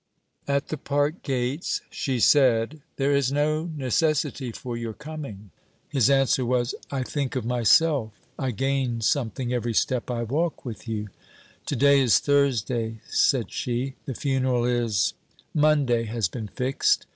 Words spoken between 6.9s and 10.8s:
think of myself. I gain something every step I walk